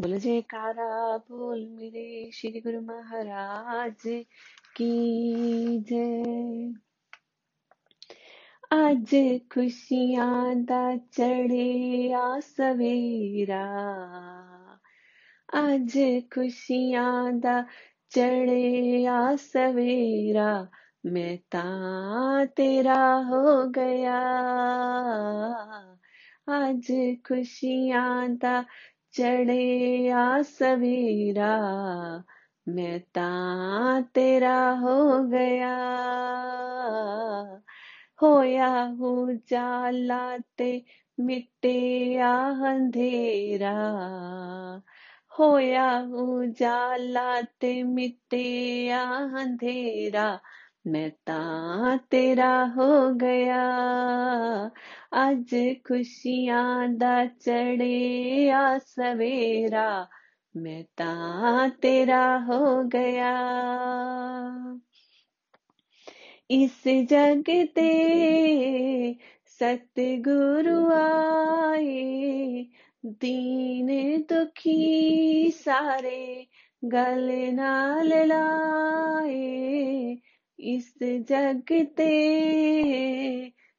बोल 0.00 0.18
जयकारा, 0.18 1.16
बोल 1.16 1.66
मेरे 1.66 2.30
श्री 2.34 2.60
गुरु 2.60 2.80
महाराज 2.80 4.02
की 4.76 5.78
जय। 5.78 6.74
अज 8.72 9.40
खुशियाँ 9.54 10.54
दा 10.56 10.96
चढ़े 10.96 12.12
आ 12.12 12.40
सवेरा। 12.40 13.64
अज 15.54 16.22
खुशियाँ 16.34 17.32
दा 17.40 17.66
चढ़े 18.10 19.06
आ 19.06 19.36
सवेरा, 19.36 20.68
मैं 21.06 21.38
ता 21.38 22.44
तेरा 22.44 23.14
हो 23.14 23.68
गया। 23.68 24.18
अज 26.48 26.86
खुशियाँ 27.28 28.36
दा 28.36 28.64
ਦਾ 29.15 29.43
ਚੜਿਆ 29.43 30.41
ਸਵੇਰਾ 30.41 31.59
ਮੈਂ 32.67 32.99
ਤਾਂ 33.13 34.01
ਤੇਰਾ 34.01 34.75
ਹੋ 34.75 35.23
ਗਿਆ 35.23 35.75
ਹੋਇਆ 38.23 38.95
ਉਜਾਲਾ 39.01 40.37
ਤੇ 40.57 40.83
ਮਿਟਿਆ 41.19 42.49
ਅੰਧੇਰਾ 42.51 43.73
ਹੋਇਆ 45.39 45.99
ਉਜਾਲਾ 45.99 47.41
ਤੇ 47.59 47.83
ਮਿਟਿਆ 47.83 49.05
ਅੰਧੇਰਾ 49.43 50.39
मैं 50.86 51.10
ता 51.10 51.96
तेरा 51.96 52.62
हो 52.62 53.14
गया। 53.14 53.66
अज 55.12 55.78
खुशियाँ 55.88 56.88
दा 56.88 57.26
चढ़े 57.26 58.50
आ 58.50 58.78
सवेरा। 58.78 60.08
मैं 60.56 60.84
ता 60.84 61.68
तेरा 61.68 62.36
हो 62.36 62.84
गया। 62.84 63.34
इस 66.50 66.82
जग 66.86 67.44
ते 67.48 69.16
सतगुरु 69.46 70.92
आए, 70.92 72.66
दीन 73.06 74.20
दुखी 74.20 75.50
सारे 75.50 76.46
गल 76.84 77.54
नाल 77.54 78.08
लाए। 78.08 80.16
इस 80.60 80.94
जगते 81.02 82.10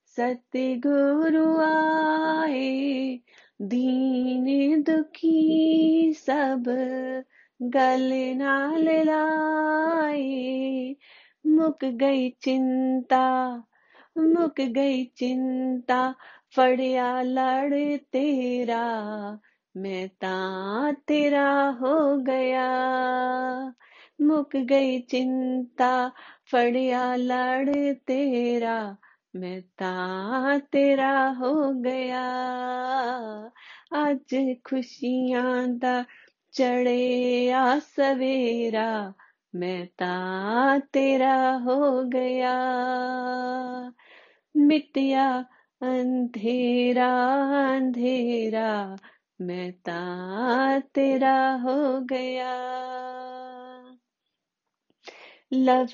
सतगुरु 0.05 1.57
आए, 1.57 3.19
दीन 3.61 4.83
दुखी 4.83 6.13
सब 6.13 6.63
गल 7.61 8.37
नाल 8.37 8.89
लाए। 8.89 10.95
मुक 11.47 11.85
गई 11.85 12.29
चिंता, 12.29 13.63
मुक 14.17 14.61
गई 14.61 15.05
चिंता, 15.05 16.15
फड़िया 16.55 17.21
लड़ 17.21 17.97
तेरा, 17.97 19.39
मैं 19.77 20.09
ता 20.09 20.91
तेरा 20.91 21.69
हो 21.69 22.17
गया। 22.17 22.67
मुक 24.21 24.55
गई 24.55 24.99
चिंता, 24.99 26.11
फड़िया 26.51 27.15
लाड़ 27.15 27.69
तेरा, 27.93 28.97
मैं 29.35 29.61
ता 29.61 30.57
तेरा 30.57 31.29
हो 31.29 31.73
गया। 31.73 32.23
आज 33.93 34.55
खुशियाँ 34.65 35.67
दा 35.67 36.05
चढ़े 36.53 37.51
आ 37.51 37.79
सवेरा, 37.79 39.13
मैं 39.55 39.87
ता 39.87 40.79
तेरा 40.79 41.51
हो 41.51 42.03
गया। 42.03 42.55
मिटिया 44.57 45.45
अंधेरा 45.81 47.13
अंधेरा, 47.75 48.97
मैं 49.41 49.71
ता 49.71 50.79
तेरा 50.79 51.51
हो 51.53 52.01
गया। 52.01 52.53
लव 55.53 55.87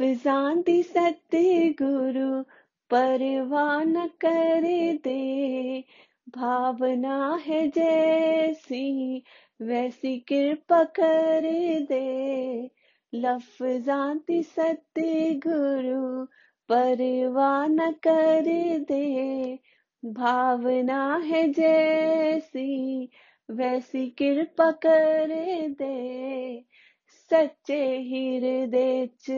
सत्य 0.84 1.70
गुरु 1.82 2.44
परवान 2.90 4.08
कर 4.08 4.62
दे। 5.04 5.84
भावना 6.30 7.42
है 7.46 7.68
जैसी, 7.68 9.24
वैसी 9.62 10.20
कृपा 10.20 10.84
कर 10.84 11.42
दे। 11.80 12.70
लफ 13.14 13.58
जानती 13.64 14.44
गुरु 15.34 16.26
परवान 16.70 17.92
कर 17.92 18.44
दे। 18.80 19.60
भावना 20.06 21.18
है 21.18 21.52
जैसी, 21.52 23.10
वैसी 23.52 24.10
कृपा 24.10 24.72
कर 24.72 25.28
दे। 25.70 26.73
सच्चे 27.34 27.78
हृदय 28.00 29.08
च 29.08 29.32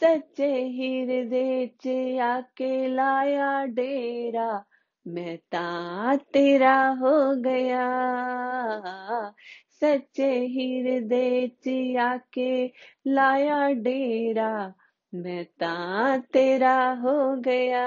सच्चे 0.00 0.50
हृदय 0.68 1.66
च 1.84 1.88
आके 2.20 2.88
लाया 2.88 3.64
डेरा, 3.64 4.64
मैं 5.06 5.36
ता 5.38 6.16
तेरा 6.16 6.88
हो 6.88 7.34
गया। 7.42 7.84
सच्चे 9.80 10.30
हृदय 10.46 11.48
च 11.48 11.96
आके 11.96 12.66
लाया 13.06 13.68
डेरा, 13.70 14.74
मैं 15.14 15.44
ता 15.44 16.18
तेरा 16.18 16.92
हो 16.92 17.36
गया। 17.36 17.86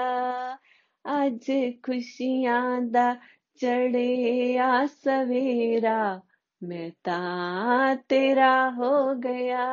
अज 1.04 1.50
खुशियाँ 1.86 2.90
दा 2.90 3.14
चढ़े 3.58 4.56
आ 4.56 4.86
सवेरा 4.86 6.22
मैं 6.62 6.90
ता 6.90 7.94
तेरा 7.94 8.64
हो 8.64 9.14
गया। 9.14 9.66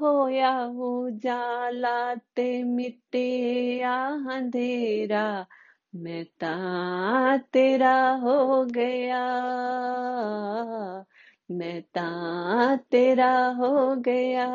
होया 0.00 0.64
उजाला 0.64 2.14
ते 2.14 2.64
मिटिया 2.64 4.06
अंधेरा। 4.06 5.46
मैं 5.94 6.24
ता 6.24 7.36
तेरा 7.36 8.10
हो 8.10 8.64
गया। 8.64 9.24
मैं 11.50 11.82
ता 11.82 12.76
तेरा 12.76 13.46
हो 13.46 13.96
गया। 13.96 14.46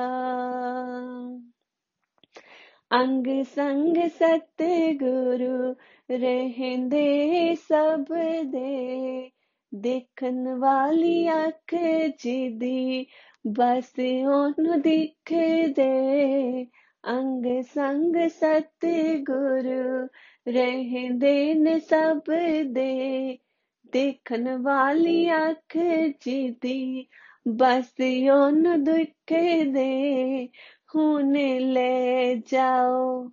अंग 2.92 3.44
संग 3.44 4.10
सत 4.10 4.54
गुरु 5.02 5.76
रहेंदे 6.18 7.56
सब 7.56 8.06
दे। 8.46 9.43
ਦੇਖਣ 9.75 10.55
ਵਾਲੀ 10.59 11.29
ਅੱਖ 11.29 11.75
ਜਿਹਦੀ 12.19 13.07
ਬਸ 13.49 13.93
ਉਹਨੂੰ 13.99 14.81
ਦਿਖਦੇ 14.81 16.65
ਅੰਗ 17.09 17.47
ਸੰਗ 17.63 18.17
ਸਤਿਗੁਰੂ 18.29 20.07
ਰਹਿੰਦੇ 20.53 21.55
ਨੇ 21.55 21.79
ਸਭ 21.79 22.21
ਦੇ 22.65 23.39
ਦੇਖਣ 23.93 24.57
ਵਾਲੀ 24.57 25.31
ਅੱਖ 25.31 25.77
ਜਿਹਦੀ 26.21 27.07
ਬਸ 27.49 27.93
ਉਹਨੂੰ 28.33 28.85
ਦਿਖਦੇ 28.85 30.49
ਹੁਣ 30.95 31.33
ਲੈ 31.59 32.35
ਜਾਓ 32.35 33.29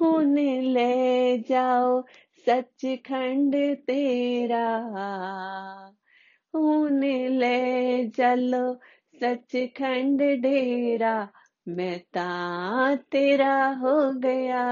ਹੁਣ 0.00 0.34
ਲੈ 0.62 1.36
ਜਾਓ 1.36 2.02
सच 2.47 2.85
खंड 3.07 3.55
तेरा, 3.87 4.65
ऊन 6.53 7.03
ले 7.29 8.07
चलो 8.09 8.73
सचखंड 9.23 10.21
डेरा 10.41 11.29
मैं 11.67 11.99
ता 12.13 12.95
तेरा 12.95 13.55
हो 13.81 14.11
गया 14.13 14.63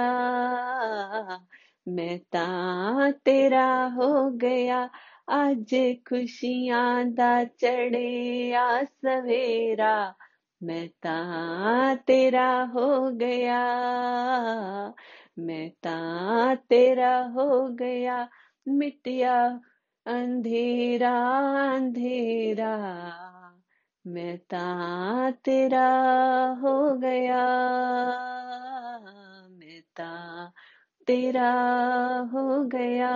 मैं 1.88 2.20
ता 2.20 3.12
तेरा 3.12 3.68
हो 3.98 4.30
गया, 4.32 4.90
आज 5.30 5.74
खुशियाँ 6.10 7.06
दा 7.06 7.44
चढ़े 7.44 8.54
आ 8.54 8.84
सवेरा 8.84 10.16
मैं 10.64 10.88
ता 10.90 11.96
तेरा 11.96 12.50
हो 12.64 13.12
गया। 13.12 13.62
मैं 15.40 15.72
तेरा 16.56 17.18
हो 17.24 17.68
गया, 17.68 18.30
मिटिया 18.68 19.62
अंधेरा 20.06 21.18
अंधेरा। 21.76 22.74
मैं 24.08 24.38
तेरा 25.32 25.88
हो 26.62 26.96
गया 26.98 27.44
मैं 29.50 29.82
तेरा 31.08 31.52
हो 32.34 32.64
गया। 32.66 33.12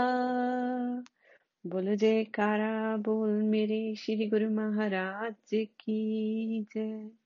बोलो 1.67 1.95
जयकारा, 1.95 2.97
बोल 2.97 3.29
मेरे 3.43 3.95
श्री 3.95 4.29
गुरु 4.29 4.49
महाराज 4.49 5.49
की 5.53 6.67
जय। 6.73 7.24